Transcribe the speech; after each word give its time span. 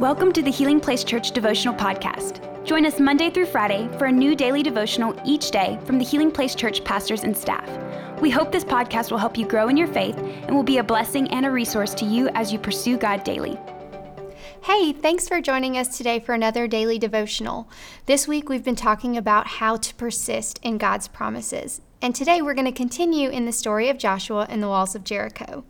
Welcome 0.00 0.30
to 0.34 0.42
the 0.42 0.50
Healing 0.52 0.78
Place 0.78 1.02
Church 1.02 1.32
Devotional 1.32 1.74
Podcast. 1.74 2.64
Join 2.64 2.86
us 2.86 3.00
Monday 3.00 3.30
through 3.30 3.46
Friday 3.46 3.88
for 3.98 4.04
a 4.04 4.12
new 4.12 4.36
daily 4.36 4.62
devotional 4.62 5.20
each 5.24 5.50
day 5.50 5.76
from 5.86 5.98
the 5.98 6.04
Healing 6.04 6.30
Place 6.30 6.54
Church 6.54 6.84
pastors 6.84 7.24
and 7.24 7.36
staff. 7.36 7.68
We 8.20 8.30
hope 8.30 8.52
this 8.52 8.62
podcast 8.62 9.10
will 9.10 9.18
help 9.18 9.36
you 9.36 9.44
grow 9.44 9.66
in 9.66 9.76
your 9.76 9.88
faith 9.88 10.16
and 10.16 10.54
will 10.54 10.62
be 10.62 10.78
a 10.78 10.84
blessing 10.84 11.26
and 11.32 11.44
a 11.44 11.50
resource 11.50 11.94
to 11.94 12.04
you 12.04 12.28
as 12.34 12.52
you 12.52 12.60
pursue 12.60 12.96
God 12.96 13.24
daily. 13.24 13.58
Hey, 14.62 14.92
thanks 14.92 15.26
for 15.26 15.40
joining 15.40 15.76
us 15.76 15.98
today 15.98 16.20
for 16.20 16.32
another 16.32 16.68
daily 16.68 17.00
devotional. 17.00 17.68
This 18.06 18.28
week 18.28 18.48
we've 18.48 18.62
been 18.62 18.76
talking 18.76 19.16
about 19.16 19.48
how 19.48 19.78
to 19.78 19.94
persist 19.96 20.60
in 20.62 20.78
God's 20.78 21.08
promises. 21.08 21.80
And 22.00 22.14
today 22.14 22.40
we're 22.40 22.54
going 22.54 22.66
to 22.66 22.72
continue 22.72 23.30
in 23.30 23.46
the 23.46 23.52
story 23.52 23.88
of 23.88 23.98
Joshua 23.98 24.46
and 24.48 24.62
the 24.62 24.68
walls 24.68 24.94
of 24.94 25.02
Jericho. 25.02 25.64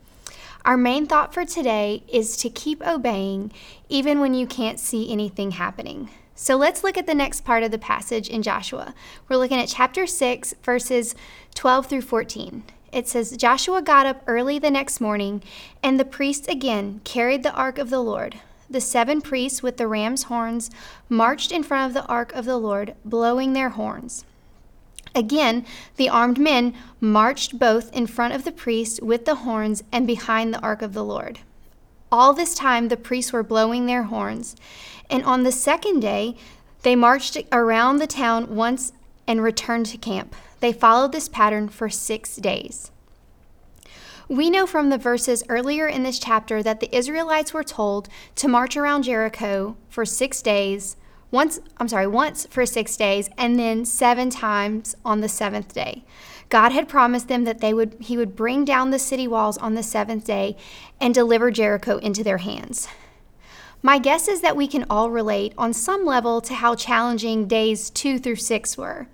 Our 0.65 0.77
main 0.77 1.07
thought 1.07 1.33
for 1.33 1.45
today 1.45 2.03
is 2.09 2.37
to 2.39 2.51
keep 2.51 2.87
obeying 2.87 3.53
even 3.89 4.21
when 4.21 4.35
you 4.35 4.47
can't 4.47 4.81
see 4.81 5.11
anything 5.11 5.53
happening. 5.53 6.11
So 6.35 6.57
let's 6.57 6.85
look 6.85 6.97
at 6.97 7.07
the 7.07 7.15
next 7.15 7.41
part 7.45 7.63
of 7.63 7.71
the 7.71 7.79
passage 7.79 8.29
in 8.29 8.43
Joshua. 8.43 8.95
We're 9.29 9.37
looking 9.39 9.59
at 9.59 9.69
chapter 9.69 10.07
6, 10.07 10.55
verses 10.63 11.15
12 11.55 11.87
through 11.87 12.03
14. 12.03 12.63
It 12.93 13.09
says 13.09 13.37
Joshua 13.37 13.83
got 13.83 14.07
up 14.07 14.23
early 14.27 14.59
the 14.59 14.71
next 14.71 15.01
morning, 15.01 15.43
and 15.83 15.99
the 15.99 16.05
priests 16.05 16.47
again 16.49 17.01
carried 17.05 17.43
the 17.43 17.55
ark 17.55 17.79
of 17.79 17.91
the 17.91 18.01
Lord. 18.01 18.41
The 18.71 18.81
seven 18.81 19.21
priests 19.21 19.63
with 19.63 19.79
the 19.79 19.89
ram's 19.89 20.25
horns 20.25 20.71
marched 21.09 21.51
in 21.51 21.63
front 21.63 21.89
of 21.89 21.95
the 21.95 22.07
ark 22.07 22.33
of 22.35 22.45
the 22.45 22.59
Lord, 22.59 22.95
blowing 23.05 23.53
their 23.53 23.71
horns. 23.71 24.25
Again, 25.15 25.65
the 25.97 26.09
armed 26.09 26.39
men 26.39 26.75
marched 27.01 27.59
both 27.59 27.93
in 27.93 28.07
front 28.07 28.35
of 28.35 28.45
the 28.45 28.53
priests 28.53 29.01
with 29.01 29.25
the 29.25 29.37
horns 29.37 29.83
and 29.93 30.07
behind 30.07 30.53
the 30.53 30.61
ark 30.61 30.83
of 30.83 30.93
the 30.93 31.05
Lord. 31.05 31.41
All 32.11 32.33
this 32.33 32.55
time, 32.55 32.89
the 32.89 32.97
priests 32.97 33.33
were 33.33 33.43
blowing 33.43 33.87
their 33.87 34.05
horns. 34.05 34.57
And 35.11 35.23
on 35.25 35.43
the 35.43 35.53
second 35.53 36.01
day, 36.01 36.37
they 36.83 36.97
marched 36.97 37.37
around 37.53 37.99
the 37.99 38.07
town 38.07 38.55
once 38.55 38.93
and 39.27 39.43
returned 39.43 39.87
to 39.87 39.99
camp. 39.99 40.35
They 40.61 40.73
followed 40.73 41.13
this 41.13 41.29
pattern 41.29 41.69
for 41.69 41.89
six 41.89 42.37
days. 42.37 42.91
We 44.29 44.51
know 44.51 44.67
from 44.67 44.91
the 44.91 44.99
verses 44.99 45.43
earlier 45.49 45.87
in 45.87 46.03
this 46.03 46.19
chapter 46.19 46.63
that 46.63 46.81
the 46.81 46.95
Israelites 46.95 47.55
were 47.55 47.65
told 47.65 48.09
to 48.37 48.49
march 48.49 48.77
around 48.77 49.05
Jericho 49.05 49.77
for 49.89 50.05
six 50.05 50.43
days 50.43 50.97
once, 51.31 51.61
I'm 51.77 51.89
sorry, 51.89 52.07
once 52.07 52.47
for 52.47 52.65
six 52.65 52.97
days, 52.97 53.29
and 53.37 53.59
then 53.59 53.85
seven 53.85 54.31
times 54.31 54.97
on 55.05 55.21
the 55.21 55.29
seventh 55.29 55.75
day. 55.75 56.05
God 56.49 56.73
had 56.73 56.89
promised 56.89 57.29
them 57.29 57.45
that 57.45 57.61
they 57.61 57.75
would 57.75 57.97
he 58.01 58.17
would 58.17 58.35
bring 58.35 58.65
down 58.65 58.91
the 58.91 58.99
city 58.99 59.29
walls 59.29 59.59
on 59.59 59.75
the 59.75 59.83
seventh 59.83 60.25
day 60.25 60.57
and 61.01 61.15
deliver 61.15 61.51
Jericho 61.51 61.99
into 61.99 62.25
their 62.25 62.39
hands. 62.39 62.89
My 63.83 63.99
guess 63.99 64.27
is 64.27 64.41
that 64.41 64.57
we 64.57 64.67
can 64.67 64.87
all 64.91 65.11
relate 65.11 65.53
on 65.57 65.73
some 65.73 66.05
level 66.05 66.41
to 66.41 66.55
how 66.55 66.75
challenging 66.75 67.47
days 67.47 67.91
two 67.91 68.19
through 68.19 68.37
six 68.37 68.77
were. 68.77 69.07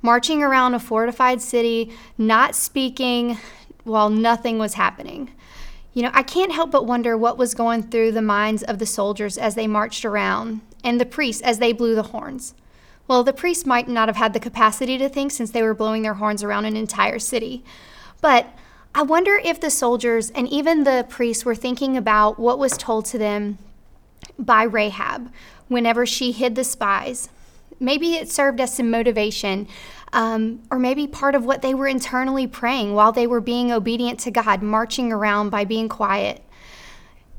Marching 0.00 0.42
around 0.42 0.74
a 0.74 0.78
fortified 0.78 1.42
city, 1.42 1.92
not 2.16 2.54
speaking 2.54 3.38
while 3.82 4.08
nothing 4.08 4.58
was 4.58 4.74
happening. 4.74 5.32
You 5.92 6.02
know, 6.02 6.10
I 6.12 6.22
can't 6.22 6.52
help 6.52 6.70
but 6.70 6.86
wonder 6.86 7.16
what 7.16 7.38
was 7.38 7.54
going 7.54 7.82
through 7.82 8.12
the 8.12 8.22
minds 8.22 8.62
of 8.62 8.78
the 8.78 8.86
soldiers 8.86 9.36
as 9.36 9.54
they 9.54 9.66
marched 9.66 10.04
around 10.04 10.60
and 10.84 11.00
the 11.00 11.06
priests 11.06 11.42
as 11.42 11.58
they 11.58 11.72
blew 11.72 11.94
the 11.94 12.04
horns. 12.04 12.54
Well, 13.08 13.22
the 13.22 13.32
priests 13.32 13.66
might 13.66 13.88
not 13.88 14.08
have 14.08 14.16
had 14.16 14.32
the 14.32 14.40
capacity 14.40 14.98
to 14.98 15.08
think 15.08 15.30
since 15.30 15.50
they 15.50 15.62
were 15.62 15.74
blowing 15.74 16.02
their 16.02 16.14
horns 16.14 16.42
around 16.42 16.64
an 16.64 16.76
entire 16.76 17.18
city. 17.18 17.64
But 18.20 18.46
I 18.94 19.02
wonder 19.02 19.40
if 19.44 19.60
the 19.60 19.70
soldiers 19.70 20.30
and 20.30 20.48
even 20.48 20.84
the 20.84 21.06
priests 21.08 21.44
were 21.44 21.54
thinking 21.54 21.96
about 21.96 22.38
what 22.38 22.58
was 22.58 22.76
told 22.76 23.04
to 23.06 23.18
them 23.18 23.58
by 24.38 24.62
Rahab 24.62 25.30
whenever 25.68 26.06
she 26.06 26.32
hid 26.32 26.54
the 26.54 26.64
spies. 26.64 27.28
Maybe 27.78 28.14
it 28.14 28.30
served 28.30 28.60
as 28.60 28.74
some 28.74 28.90
motivation, 28.90 29.68
um, 30.12 30.62
or 30.70 30.78
maybe 30.78 31.06
part 31.06 31.34
of 31.34 31.44
what 31.44 31.62
they 31.62 31.74
were 31.74 31.86
internally 31.86 32.46
praying 32.46 32.94
while 32.94 33.12
they 33.12 33.26
were 33.26 33.40
being 33.40 33.70
obedient 33.70 34.18
to 34.20 34.30
God, 34.30 34.62
marching 34.62 35.12
around 35.12 35.50
by 35.50 35.64
being 35.64 35.88
quiet. 35.88 36.42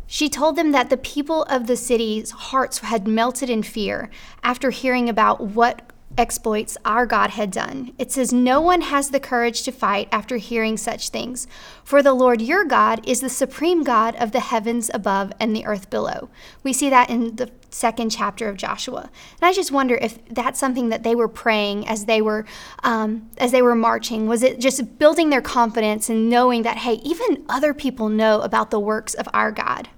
She 0.07 0.29
told 0.29 0.55
them 0.55 0.71
that 0.71 0.89
the 0.89 0.97
people 0.97 1.43
of 1.43 1.67
the 1.67 1.75
city's 1.75 2.31
hearts 2.31 2.79
had 2.79 3.07
melted 3.07 3.49
in 3.49 3.61
fear 3.61 4.09
after 4.41 4.69
hearing 4.69 5.09
about 5.09 5.41
what 5.41 5.91
exploits 6.17 6.77
our 6.83 7.05
God 7.05 7.31
had 7.31 7.51
done. 7.51 7.93
It 7.97 8.11
says, 8.11 8.33
No 8.33 8.59
one 8.59 8.81
has 8.81 9.09
the 9.09 9.19
courage 9.19 9.61
to 9.63 9.71
fight 9.71 10.07
after 10.11 10.37
hearing 10.37 10.77
such 10.77 11.09
things. 11.09 11.47
For 11.83 12.01
the 12.01 12.13
Lord 12.13 12.41
your 12.41 12.65
God 12.65 13.07
is 13.07 13.21
the 13.21 13.29
supreme 13.29 13.83
God 13.83 14.15
of 14.15 14.31
the 14.31 14.39
heavens 14.39 14.89
above 14.93 15.31
and 15.39 15.55
the 15.55 15.65
earth 15.65 15.89
below. 15.89 16.29
We 16.63 16.73
see 16.73 16.89
that 16.89 17.09
in 17.09 17.35
the 17.35 17.51
second 17.69 18.09
chapter 18.09 18.49
of 18.49 18.57
Joshua. 18.57 19.09
And 19.41 19.43
I 19.43 19.53
just 19.53 19.71
wonder 19.71 19.95
if 19.95 20.23
that's 20.29 20.59
something 20.59 20.89
that 20.89 21.03
they 21.03 21.13
were 21.13 21.27
praying 21.27 21.87
as 21.87 22.05
they 22.05 22.21
were 22.21 22.45
um, 22.83 23.29
as 23.37 23.51
they 23.51 23.61
were 23.61 23.75
marching. 23.75 24.27
Was 24.27 24.41
it 24.41 24.59
just 24.59 24.97
building 24.97 25.29
their 25.29 25.41
confidence 25.41 26.09
and 26.09 26.29
knowing 26.29 26.63
that, 26.63 26.77
hey, 26.77 26.93
even 27.03 27.45
other 27.49 27.73
people 27.73 28.09
know 28.09 28.41
about 28.41 28.71
the 28.71 28.79
works 28.79 29.13
of 29.13 29.27
our 29.33 29.51
God? 29.51 29.89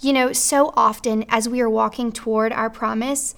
You 0.00 0.12
know, 0.12 0.32
so 0.32 0.72
often 0.76 1.24
as 1.28 1.48
we 1.48 1.60
are 1.60 1.70
walking 1.70 2.12
toward 2.12 2.52
our 2.52 2.70
promise, 2.70 3.34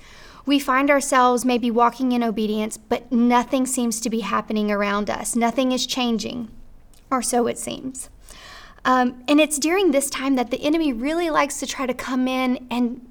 we 0.46 0.58
find 0.58 0.90
ourselves 0.90 1.44
maybe 1.44 1.70
walking 1.70 2.12
in 2.12 2.22
obedience, 2.22 2.76
but 2.76 3.10
nothing 3.12 3.66
seems 3.66 4.00
to 4.00 4.10
be 4.10 4.20
happening 4.20 4.70
around 4.70 5.08
us. 5.10 5.36
Nothing 5.36 5.72
is 5.72 5.86
changing, 5.86 6.48
or 7.10 7.22
so 7.22 7.46
it 7.46 7.58
seems. 7.58 8.10
Um, 8.84 9.22
and 9.28 9.40
it's 9.40 9.58
during 9.58 9.90
this 9.90 10.08
time 10.08 10.36
that 10.36 10.50
the 10.50 10.62
enemy 10.62 10.92
really 10.92 11.30
likes 11.30 11.60
to 11.60 11.66
try 11.66 11.86
to 11.86 11.94
come 11.94 12.26
in 12.26 12.66
and 12.70 13.06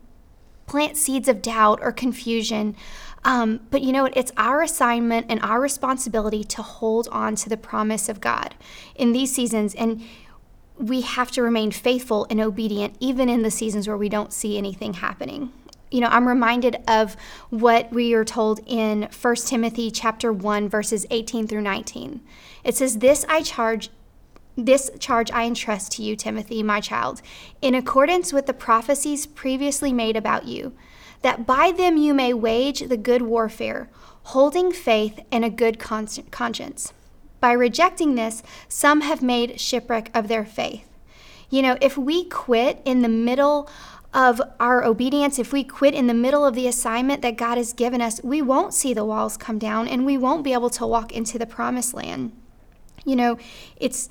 plant 0.65 0.97
seeds 0.97 1.27
of 1.27 1.41
doubt 1.41 1.79
or 1.81 1.91
confusion. 1.91 2.75
Um, 3.23 3.61
but 3.69 3.81
you 3.81 3.91
know 3.91 4.03
what? 4.03 4.15
It's 4.15 4.31
our 4.37 4.61
assignment 4.61 5.27
and 5.29 5.41
our 5.41 5.59
responsibility 5.59 6.43
to 6.45 6.61
hold 6.61 7.07
on 7.11 7.35
to 7.35 7.49
the 7.49 7.57
promise 7.57 8.09
of 8.09 8.21
God 8.21 8.55
in 8.95 9.11
these 9.11 9.33
seasons. 9.33 9.75
And 9.75 10.01
we 10.79 11.01
have 11.01 11.29
to 11.31 11.43
remain 11.43 11.71
faithful 11.71 12.25
and 12.29 12.39
obedient 12.39 12.95
even 12.99 13.27
in 13.27 13.43
the 13.43 13.51
seasons 13.51 13.87
where 13.87 13.97
we 13.97 14.09
don't 14.09 14.33
see 14.33 14.57
anything 14.57 14.95
happening. 14.95 15.51
You 15.91 15.99
know, 15.99 16.07
I'm 16.07 16.27
reminded 16.27 16.77
of 16.87 17.17
what 17.49 17.91
we 17.91 18.13
are 18.13 18.23
told 18.23 18.61
in 18.65 19.09
1 19.11 19.35
Timothy 19.47 19.91
chapter 19.91 20.31
1 20.31 20.69
verses 20.69 21.05
18 21.09 21.47
through 21.47 21.61
19. 21.61 22.21
It 22.63 22.75
says, 22.75 22.99
"This 22.99 23.25
I 23.27 23.41
charge 23.41 23.89
this 24.55 24.91
charge 24.99 25.31
I 25.31 25.45
entrust 25.45 25.93
to 25.93 26.03
you, 26.03 26.17
Timothy, 26.17 26.63
my 26.63 26.81
child, 26.81 27.21
in 27.61 27.75
accordance 27.75 28.33
with 28.33 28.45
the 28.45 28.53
prophecies 28.53 29.25
previously 29.25 29.93
made 29.93 30.17
about 30.17 30.47
you, 30.47 30.73
that 31.21 31.45
by 31.45 31.71
them 31.71 31.95
you 31.97 32.13
may 32.13 32.33
wage 32.33 32.81
the 32.81 32.97
good 32.97 33.21
warfare, 33.21 33.89
holding 34.23 34.71
faith 34.71 35.19
and 35.31 35.45
a 35.45 35.49
good 35.49 35.79
conscience." 35.79 36.93
By 37.39 37.53
rejecting 37.53 38.15
this, 38.15 38.43
some 38.67 39.01
have 39.01 39.21
made 39.21 39.59
shipwreck 39.59 40.11
of 40.13 40.27
their 40.27 40.45
faith. 40.45 40.85
You 41.49 41.61
know, 41.61 41.77
if 41.81 41.97
we 41.97 42.25
quit 42.25 42.81
in 42.85 43.01
the 43.01 43.09
middle 43.09 43.69
of 44.13 44.41
our 44.59 44.83
obedience, 44.83 45.39
if 45.39 45.53
we 45.53 45.63
quit 45.63 45.93
in 45.93 46.07
the 46.07 46.13
middle 46.13 46.45
of 46.45 46.55
the 46.55 46.67
assignment 46.67 47.21
that 47.21 47.37
God 47.37 47.57
has 47.57 47.73
given 47.73 48.01
us, 48.01 48.21
we 48.23 48.41
won't 48.41 48.73
see 48.73 48.93
the 48.93 49.05
walls 49.05 49.37
come 49.37 49.59
down 49.59 49.87
and 49.87 50.05
we 50.05 50.17
won't 50.17 50.43
be 50.43 50.53
able 50.53 50.69
to 50.71 50.85
walk 50.85 51.11
into 51.11 51.37
the 51.37 51.45
promised 51.45 51.93
land. 51.93 52.31
You 53.05 53.15
know, 53.15 53.37
it's 53.77 54.09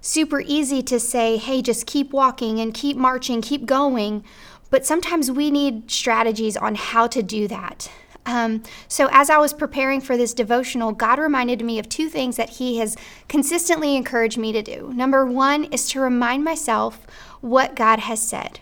super 0.00 0.40
easy 0.40 0.82
to 0.82 1.00
say, 1.00 1.36
hey, 1.36 1.62
just 1.62 1.86
keep 1.86 2.12
walking 2.12 2.60
and 2.60 2.72
keep 2.72 2.96
marching, 2.96 3.40
keep 3.42 3.66
going. 3.66 4.24
But 4.70 4.86
sometimes 4.86 5.30
we 5.30 5.50
need 5.50 5.90
strategies 5.90 6.56
on 6.56 6.74
how 6.74 7.06
to 7.08 7.22
do 7.22 7.48
that. 7.48 7.90
Um, 8.28 8.62
so, 8.88 9.08
as 9.10 9.30
I 9.30 9.38
was 9.38 9.54
preparing 9.54 10.02
for 10.02 10.18
this 10.18 10.34
devotional, 10.34 10.92
God 10.92 11.18
reminded 11.18 11.64
me 11.64 11.78
of 11.78 11.88
two 11.88 12.10
things 12.10 12.36
that 12.36 12.50
He 12.50 12.76
has 12.76 12.94
consistently 13.26 13.96
encouraged 13.96 14.36
me 14.36 14.52
to 14.52 14.62
do. 14.62 14.92
Number 14.94 15.24
one 15.24 15.64
is 15.64 15.88
to 15.90 16.00
remind 16.00 16.44
myself 16.44 17.06
what 17.40 17.74
God 17.74 18.00
has 18.00 18.20
said. 18.20 18.60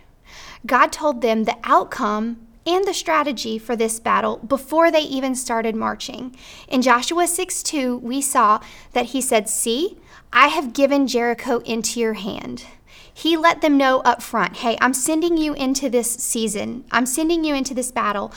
God 0.65 0.93
told 0.93 1.21
them 1.21 1.45
the 1.45 1.57
outcome 1.65 2.47
and 2.65 2.85
the 2.85 2.95
strategy 2.95 3.59
for 3.59 3.75
this 3.75 3.99
battle 3.99 4.37
before 4.37 4.93
they 4.93 5.01
even 5.01 5.35
started 5.35 5.75
marching. 5.75 6.37
In 6.69 6.81
Joshua 6.81 7.27
6 7.27 7.65
2, 7.65 7.99
we 7.99 8.23
saw 8.23 8.61
that 8.93 9.07
He 9.07 9.21
said, 9.21 9.49
See, 9.49 9.99
I 10.33 10.47
have 10.47 10.75
given 10.75 11.09
Jericho 11.09 11.59
into 11.59 11.99
your 11.99 12.15
hand. 12.15 12.67
He 13.13 13.37
let 13.37 13.63
them 13.63 13.79
know 13.79 14.01
up 14.01 14.23
front, 14.23 14.59
hey, 14.59 14.77
I'm 14.81 14.93
sending 14.93 15.39
you 15.39 15.55
into 15.55 15.89
this 15.89 16.13
season. 16.13 16.85
I'm 16.93 17.07
sending 17.07 17.45
you 17.45 17.55
into 17.55 17.73
this 17.73 17.91
battle 17.91 18.31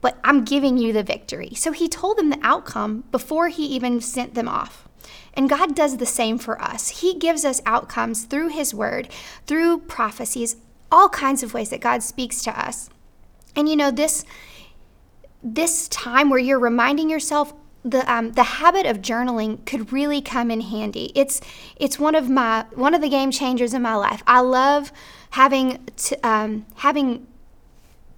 but 0.00 0.18
I'm 0.24 0.44
giving 0.44 0.78
you 0.78 0.92
the 0.92 1.02
victory. 1.02 1.52
So 1.54 1.72
he 1.72 1.88
told 1.88 2.16
them 2.18 2.30
the 2.30 2.38
outcome 2.42 3.04
before 3.10 3.48
he 3.48 3.64
even 3.66 4.00
sent 4.00 4.34
them 4.34 4.48
off. 4.48 4.88
And 5.34 5.48
God 5.48 5.74
does 5.74 5.96
the 5.96 6.06
same 6.06 6.38
for 6.38 6.60
us. 6.60 7.00
He 7.00 7.14
gives 7.14 7.44
us 7.44 7.60
outcomes 7.64 8.24
through 8.24 8.48
his 8.48 8.74
word, 8.74 9.08
through 9.46 9.80
prophecies, 9.80 10.56
all 10.90 11.08
kinds 11.08 11.42
of 11.42 11.54
ways 11.54 11.70
that 11.70 11.80
God 11.80 12.02
speaks 12.02 12.42
to 12.42 12.58
us. 12.58 12.90
And 13.54 13.68
you 13.68 13.76
know, 13.76 13.90
this 13.90 14.24
this 15.42 15.88
time 15.88 16.30
where 16.30 16.40
you're 16.40 16.58
reminding 16.58 17.08
yourself 17.08 17.54
the 17.84 18.10
um, 18.12 18.32
the 18.32 18.42
habit 18.42 18.86
of 18.86 18.98
journaling 18.98 19.64
could 19.64 19.92
really 19.92 20.20
come 20.20 20.50
in 20.50 20.60
handy. 20.60 21.12
It's 21.14 21.40
it's 21.76 21.98
one 21.98 22.14
of 22.14 22.28
my 22.28 22.66
one 22.74 22.94
of 22.94 23.00
the 23.00 23.08
game 23.08 23.30
changers 23.30 23.74
in 23.74 23.82
my 23.82 23.94
life. 23.94 24.22
I 24.26 24.40
love 24.40 24.92
having 25.30 25.84
to, 25.96 26.28
um, 26.28 26.66
having 26.76 27.26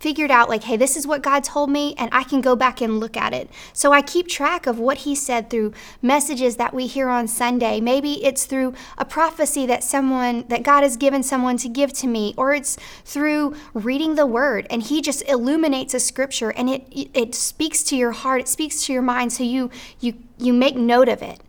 figured 0.00 0.30
out, 0.30 0.48
like, 0.48 0.64
hey, 0.64 0.76
this 0.76 0.96
is 0.96 1.06
what 1.06 1.22
God 1.22 1.44
told 1.44 1.70
me, 1.70 1.94
and 1.98 2.08
I 2.12 2.24
can 2.24 2.40
go 2.40 2.56
back 2.56 2.80
and 2.80 2.98
look 2.98 3.16
at 3.16 3.34
it. 3.34 3.50
So 3.72 3.92
I 3.92 4.00
keep 4.02 4.26
track 4.26 4.66
of 4.66 4.78
what 4.78 4.98
He 4.98 5.14
said 5.14 5.50
through 5.50 5.72
messages 6.02 6.56
that 6.56 6.74
we 6.74 6.86
hear 6.86 7.08
on 7.08 7.28
Sunday. 7.28 7.80
Maybe 7.80 8.24
it's 8.24 8.46
through 8.46 8.74
a 8.96 9.04
prophecy 9.04 9.66
that 9.66 9.84
someone, 9.84 10.46
that 10.48 10.62
God 10.62 10.82
has 10.82 10.96
given 10.96 11.22
someone 11.22 11.58
to 11.58 11.68
give 11.68 11.92
to 11.94 12.06
me, 12.06 12.34
or 12.36 12.54
it's 12.54 12.76
through 13.04 13.54
reading 13.74 14.14
the 14.14 14.26
Word, 14.26 14.66
and 14.70 14.82
He 14.82 15.02
just 15.02 15.22
illuminates 15.28 15.94
a 15.94 16.00
scripture 16.00 16.50
and 16.50 16.70
it, 16.70 17.10
it 17.14 17.34
speaks 17.34 17.82
to 17.84 17.96
your 17.96 18.12
heart, 18.12 18.40
it 18.42 18.48
speaks 18.48 18.84
to 18.86 18.92
your 18.92 19.02
mind, 19.02 19.32
so 19.32 19.44
you, 19.44 19.70
you, 20.00 20.14
you 20.38 20.52
make 20.52 20.76
note 20.76 21.08
of 21.08 21.22
it. 21.22 21.40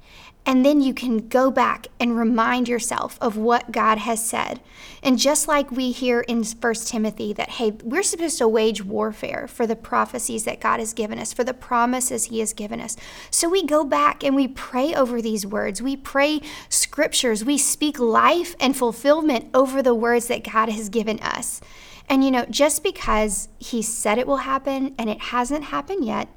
And 0.43 0.65
then 0.65 0.81
you 0.81 0.93
can 0.93 1.27
go 1.27 1.51
back 1.51 1.87
and 1.99 2.17
remind 2.17 2.67
yourself 2.67 3.17
of 3.21 3.37
what 3.37 3.71
God 3.71 3.99
has 3.99 4.25
said. 4.25 4.59
And 5.03 5.19
just 5.19 5.47
like 5.47 5.69
we 5.69 5.91
hear 5.91 6.21
in 6.21 6.43
1 6.43 6.73
Timothy 6.73 7.31
that, 7.33 7.51
hey, 7.51 7.71
we're 7.83 8.01
supposed 8.01 8.39
to 8.39 8.47
wage 8.47 8.83
warfare 8.83 9.47
for 9.47 9.67
the 9.67 9.75
prophecies 9.75 10.45
that 10.45 10.59
God 10.59 10.79
has 10.79 10.93
given 10.93 11.19
us, 11.19 11.31
for 11.31 11.43
the 11.43 11.53
promises 11.53 12.25
He 12.25 12.39
has 12.39 12.53
given 12.53 12.81
us. 12.81 12.97
So 13.29 13.49
we 13.49 13.63
go 13.63 13.83
back 13.83 14.23
and 14.23 14.35
we 14.35 14.47
pray 14.47 14.95
over 14.95 15.21
these 15.21 15.45
words. 15.45 15.79
We 15.79 15.95
pray 15.95 16.41
scriptures. 16.69 17.45
We 17.45 17.59
speak 17.59 17.99
life 17.99 18.55
and 18.59 18.75
fulfillment 18.75 19.49
over 19.53 19.83
the 19.83 19.95
words 19.95 20.27
that 20.27 20.43
God 20.43 20.69
has 20.69 20.89
given 20.89 21.19
us. 21.19 21.61
And 22.09 22.25
you 22.25 22.31
know, 22.31 22.45
just 22.49 22.83
because 22.83 23.47
He 23.59 23.83
said 23.83 24.17
it 24.17 24.25
will 24.25 24.37
happen 24.37 24.95
and 24.97 25.07
it 25.07 25.21
hasn't 25.21 25.65
happened 25.65 26.03
yet 26.03 26.29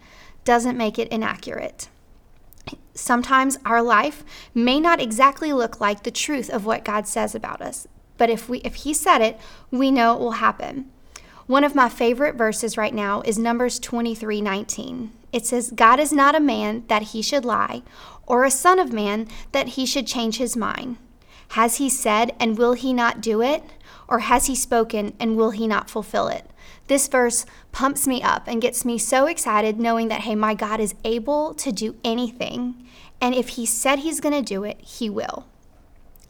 doesn't 0.44 0.76
make 0.76 0.98
it 0.98 1.08
inaccurate. 1.08 1.88
Sometimes 2.94 3.58
our 3.64 3.82
life 3.82 4.24
may 4.54 4.78
not 4.78 5.00
exactly 5.00 5.52
look 5.52 5.80
like 5.80 6.04
the 6.04 6.10
truth 6.10 6.48
of 6.48 6.64
what 6.64 6.84
God 6.84 7.08
says 7.08 7.34
about 7.34 7.60
us, 7.60 7.88
but 8.16 8.30
if 8.30 8.48
we 8.48 8.58
if 8.58 8.76
he 8.76 8.94
said 8.94 9.20
it, 9.20 9.38
we 9.70 9.90
know 9.90 10.14
it 10.14 10.20
will 10.20 10.32
happen. 10.32 10.90
One 11.46 11.64
of 11.64 11.74
my 11.74 11.88
favorite 11.88 12.36
verses 12.36 12.78
right 12.78 12.94
now 12.94 13.20
is 13.22 13.36
Numbers 13.36 13.80
23:19. 13.80 15.10
It 15.32 15.44
says, 15.44 15.72
"God 15.72 15.98
is 15.98 16.12
not 16.12 16.36
a 16.36 16.40
man 16.40 16.84
that 16.86 17.02
he 17.02 17.20
should 17.20 17.44
lie, 17.44 17.82
or 18.26 18.44
a 18.44 18.50
son 18.50 18.78
of 18.78 18.92
man 18.92 19.26
that 19.50 19.70
he 19.70 19.84
should 19.84 20.06
change 20.06 20.38
his 20.38 20.56
mind. 20.56 20.96
Has 21.48 21.76
he 21.76 21.90
said 21.90 22.34
and 22.38 22.56
will 22.56 22.72
he 22.74 22.92
not 22.92 23.20
do 23.20 23.42
it? 23.42 23.64
Or 24.08 24.20
has 24.20 24.46
he 24.46 24.54
spoken 24.54 25.14
and 25.18 25.36
will 25.36 25.50
he 25.50 25.66
not 25.66 25.90
fulfill 25.90 26.28
it?" 26.28 26.48
This 26.86 27.08
verse 27.08 27.46
pumps 27.72 28.06
me 28.06 28.22
up 28.22 28.46
and 28.46 28.60
gets 28.60 28.84
me 28.84 28.98
so 28.98 29.26
excited 29.26 29.80
knowing 29.80 30.08
that, 30.08 30.22
hey, 30.22 30.34
my 30.34 30.54
God 30.54 30.80
is 30.80 30.94
able 31.04 31.54
to 31.54 31.72
do 31.72 31.96
anything. 32.04 32.86
And 33.20 33.34
if 33.34 33.50
He 33.50 33.64
said 33.64 34.00
He's 34.00 34.20
going 34.20 34.34
to 34.34 34.42
do 34.42 34.64
it, 34.64 34.80
He 34.80 35.08
will. 35.08 35.46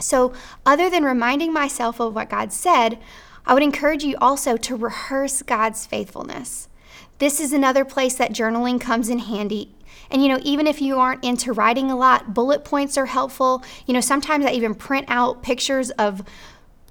So, 0.00 0.32
other 0.66 0.90
than 0.90 1.04
reminding 1.04 1.52
myself 1.52 2.00
of 2.00 2.14
what 2.14 2.30
God 2.30 2.52
said, 2.52 2.98
I 3.46 3.54
would 3.54 3.62
encourage 3.62 4.04
you 4.04 4.16
also 4.20 4.56
to 4.56 4.76
rehearse 4.76 5.42
God's 5.42 5.86
faithfulness. 5.86 6.68
This 7.18 7.40
is 7.40 7.52
another 7.52 7.84
place 7.84 8.14
that 8.16 8.32
journaling 8.32 8.80
comes 8.80 9.08
in 9.08 9.18
handy. 9.18 9.74
And 10.10 10.22
you 10.22 10.28
know, 10.28 10.40
even 10.42 10.66
if 10.66 10.80
you 10.80 10.98
aren't 10.98 11.24
into 11.24 11.52
writing 11.52 11.90
a 11.90 11.96
lot, 11.96 12.34
bullet 12.34 12.64
points 12.64 12.98
are 12.98 13.06
helpful. 13.06 13.62
You 13.86 13.94
know, 13.94 14.00
sometimes 14.00 14.44
I 14.44 14.50
even 14.50 14.74
print 14.74 15.06
out 15.08 15.42
pictures 15.42 15.90
of 15.92 16.22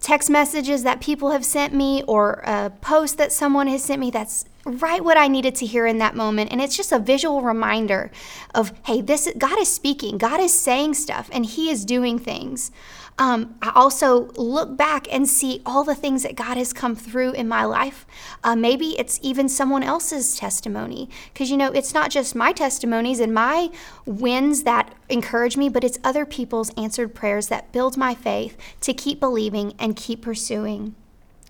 text 0.03 0.29
messages 0.29 0.83
that 0.83 0.99
people 1.01 1.31
have 1.31 1.45
sent 1.45 1.73
me 1.73 2.03
or 2.03 2.43
a 2.45 2.69
post 2.81 3.17
that 3.17 3.31
someone 3.31 3.67
has 3.67 3.83
sent 3.83 3.99
me 4.01 4.11
that's 4.11 4.45
right 4.65 5.03
what 5.03 5.17
I 5.17 5.27
needed 5.27 5.55
to 5.55 5.65
hear 5.65 5.85
in 5.85 5.97
that 5.99 6.15
moment. 6.15 6.51
And 6.51 6.61
it's 6.61 6.77
just 6.77 6.91
a 6.91 6.99
visual 6.99 7.41
reminder 7.41 8.11
of, 8.55 8.73
hey, 8.85 9.01
this 9.01 9.31
God 9.37 9.59
is 9.59 9.67
speaking, 9.67 10.17
God 10.17 10.39
is 10.39 10.53
saying 10.53 10.93
stuff, 10.95 11.29
and 11.33 11.45
He 11.45 11.69
is 11.69 11.85
doing 11.85 12.19
things. 12.19 12.71
Um, 13.19 13.55
I 13.61 13.71
also 13.75 14.31
look 14.35 14.75
back 14.75 15.07
and 15.13 15.29
see 15.29 15.61
all 15.65 15.83
the 15.83 15.93
things 15.93 16.23
that 16.23 16.35
God 16.35 16.57
has 16.57 16.73
come 16.73 16.95
through 16.95 17.33
in 17.33 17.47
my 17.47 17.63
life. 17.63 18.07
Uh, 18.43 18.55
maybe 18.55 18.97
it's 18.97 19.19
even 19.21 19.47
someone 19.47 19.83
else's 19.83 20.35
testimony. 20.35 21.09
Because, 21.31 21.51
you 21.51 21.57
know, 21.57 21.71
it's 21.71 21.93
not 21.93 22.09
just 22.09 22.33
my 22.33 22.53
testimonies 22.53 23.19
and 23.19 23.33
my 23.33 23.69
wins 24.05 24.63
that 24.63 24.95
encourage 25.09 25.57
me, 25.57 25.69
but 25.69 25.83
it's 25.83 25.99
other 26.03 26.25
people's 26.25 26.71
answered 26.71 27.13
prayers 27.13 27.49
that 27.49 27.71
build 27.71 27.97
my 27.97 28.15
faith 28.15 28.57
to 28.81 28.93
keep 28.93 29.19
believing 29.19 29.73
and 29.77 29.95
keep 29.95 30.23
pursuing. 30.23 30.95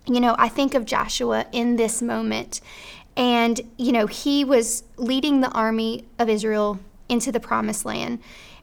You 0.06 0.20
know, 0.20 0.36
I 0.38 0.50
think 0.50 0.74
of 0.74 0.84
Joshua 0.84 1.46
in 1.50 1.76
this 1.76 2.02
moment. 2.02 2.60
And, 3.16 3.60
you 3.76 3.92
know, 3.92 4.06
he 4.06 4.44
was 4.44 4.84
leading 4.96 5.40
the 5.40 5.50
army 5.50 6.04
of 6.18 6.28
Israel 6.28 6.80
into 7.08 7.30
the 7.30 7.40
promised 7.40 7.84
land. 7.84 8.18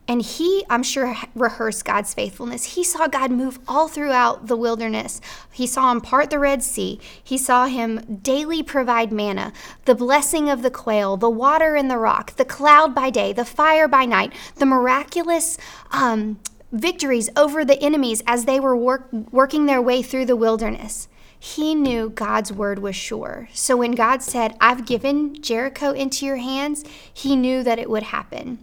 And 0.07 0.21
he, 0.21 0.65
I'm 0.69 0.83
sure, 0.83 1.15
rehearsed 1.35 1.85
God's 1.85 2.13
faithfulness. 2.13 2.75
He 2.75 2.83
saw 2.83 3.07
God 3.07 3.31
move 3.31 3.59
all 3.67 3.87
throughout 3.87 4.47
the 4.47 4.57
wilderness. 4.57 5.21
He 5.51 5.67
saw 5.67 5.91
him 5.91 6.01
part 6.01 6.31
the 6.31 6.39
Red 6.39 6.63
Sea. 6.63 6.99
He 7.23 7.37
saw 7.37 7.67
him 7.67 8.19
daily 8.21 8.63
provide 8.63 9.11
manna, 9.11 9.53
the 9.85 9.95
blessing 9.95 10.49
of 10.49 10.63
the 10.63 10.71
quail, 10.71 11.17
the 11.17 11.29
water 11.29 11.75
in 11.75 11.87
the 11.87 11.97
rock, 11.97 12.35
the 12.35 12.43
cloud 12.43 12.93
by 12.93 13.09
day, 13.09 13.31
the 13.31 13.45
fire 13.45 13.87
by 13.87 14.05
night, 14.05 14.33
the 14.55 14.65
miraculous 14.65 15.57
um, 15.91 16.39
victories 16.71 17.29
over 17.37 17.63
the 17.63 17.81
enemies 17.81 18.23
as 18.25 18.45
they 18.45 18.59
were 18.59 18.75
work, 18.75 19.07
working 19.31 19.65
their 19.65 19.81
way 19.81 20.01
through 20.01 20.25
the 20.25 20.35
wilderness. 20.35 21.07
He 21.43 21.73
knew 21.73 22.11
God's 22.11 22.53
word 22.53 22.77
was 22.77 22.95
sure. 22.95 23.49
So 23.51 23.75
when 23.75 23.93
God 23.93 24.21
said, 24.21 24.55
I've 24.61 24.85
given 24.85 25.41
Jericho 25.41 25.89
into 25.89 26.23
your 26.23 26.35
hands, 26.35 26.85
he 27.11 27.35
knew 27.35 27.63
that 27.63 27.79
it 27.79 27.89
would 27.89 28.03
happen. 28.03 28.59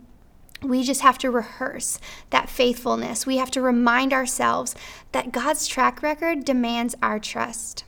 We 0.62 0.84
just 0.84 1.00
have 1.00 1.18
to 1.18 1.30
rehearse 1.30 1.98
that 2.30 2.48
faithfulness. 2.48 3.26
We 3.26 3.38
have 3.38 3.50
to 3.50 3.60
remind 3.60 4.12
ourselves 4.12 4.76
that 5.10 5.32
God's 5.32 5.66
track 5.66 6.04
record 6.04 6.44
demands 6.44 6.94
our 7.02 7.18
trust. 7.18 7.82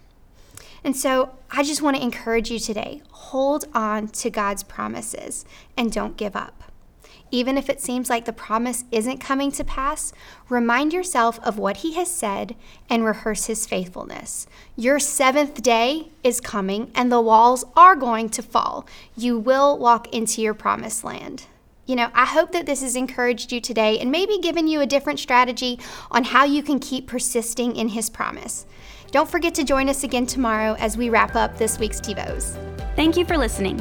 And 0.83 0.97
so 0.97 1.39
I 1.53 1.63
just 1.63 1.83
want 1.83 1.97
to 1.97 2.03
encourage 2.03 2.51
you 2.51 2.59
today 2.59 3.03
hold 3.13 3.67
on 3.73 4.09
to 4.09 4.29
God's 4.29 4.65
promises 4.65 5.45
and 5.77 5.93
don't 5.93 6.17
give 6.17 6.35
up. 6.35 6.60
Even 7.31 7.57
if 7.57 7.69
it 7.71 7.81
seems 7.81 8.11
like 8.11 8.25
the 8.25 8.33
promise 8.33 8.85
isn't 8.91 9.19
coming 9.19 9.53
to 9.53 9.65
pass, 9.65 10.13
remind 10.49 10.93
yourself 10.93 11.39
of 11.41 11.59
what 11.59 11.79
He 11.79 11.95
has 11.95 12.11
said 12.11 12.57
and 12.89 13.05
rehearse 13.05 13.47
His 13.47 13.67
faithfulness. 13.67 14.47
Your 14.77 14.99
seventh 14.99 15.63
day 15.63 16.09
is 16.25 16.41
coming 16.41 16.91
and 16.95 17.11
the 17.11 17.21
walls 17.21 17.65
are 17.77 17.95
going 17.95 18.29
to 18.31 18.43
fall. 18.43 18.87
You 19.17 19.39
will 19.39 19.79
walk 19.79 20.13
into 20.13 20.43
your 20.43 20.55
promised 20.55 21.05
land. 21.05 21.47
You 21.87 21.97
know, 21.97 22.11
I 22.15 22.25
hope 22.25 22.53
that 22.53 22.67
this 22.67 22.83
has 22.83 22.95
encouraged 22.95 23.53
you 23.53 23.61
today 23.61 23.99
and 23.99 24.11
maybe 24.11 24.39
given 24.39 24.69
you 24.69 24.81
a 24.81 24.87
different 24.87 25.19
strategy 25.19 25.79
on 26.11 26.25
how 26.25 26.45
you 26.45 26.63
can 26.63 26.79
keep 26.79 27.07
persisting 27.07 27.77
in 27.77 27.89
His 27.89 28.11
promise. 28.11 28.67
Don't 29.11 29.29
forget 29.29 29.55
to 29.57 29.65
join 29.65 29.89
us 29.89 30.05
again 30.05 30.27
tomorrow 30.27 30.77
as 30.79 30.97
we 30.97 31.11
wrap 31.11 31.35
up 31.35 31.59
this 31.59 31.79
week's 31.79 32.01
devos. 32.01 32.57
Thank 32.95 33.17
you 33.17 33.25
for 33.25 33.37
listening. 33.37 33.81